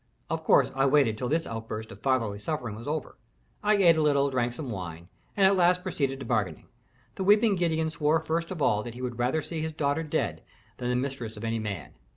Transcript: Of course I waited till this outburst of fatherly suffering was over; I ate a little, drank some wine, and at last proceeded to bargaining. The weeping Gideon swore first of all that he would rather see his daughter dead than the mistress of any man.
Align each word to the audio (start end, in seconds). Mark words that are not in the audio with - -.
Of 0.31 0.43
course 0.43 0.71
I 0.73 0.87
waited 0.87 1.15
till 1.15 1.29
this 1.29 1.45
outburst 1.45 1.91
of 1.91 2.01
fatherly 2.01 2.39
suffering 2.39 2.73
was 2.75 2.87
over; 2.87 3.19
I 3.61 3.75
ate 3.75 3.97
a 3.97 4.01
little, 4.01 4.31
drank 4.31 4.53
some 4.53 4.71
wine, 4.71 5.09
and 5.37 5.45
at 5.45 5.55
last 5.55 5.83
proceeded 5.83 6.19
to 6.19 6.25
bargaining. 6.25 6.65
The 7.13 7.23
weeping 7.23 7.55
Gideon 7.55 7.91
swore 7.91 8.19
first 8.19 8.49
of 8.49 8.63
all 8.63 8.81
that 8.81 8.95
he 8.95 9.01
would 9.03 9.19
rather 9.19 9.43
see 9.43 9.61
his 9.61 9.73
daughter 9.73 10.01
dead 10.01 10.41
than 10.77 10.89
the 10.89 10.95
mistress 10.95 11.37
of 11.37 11.43
any 11.43 11.59
man. 11.59 11.93